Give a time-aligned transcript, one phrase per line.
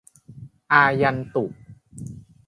[0.71, 1.43] อายันตุ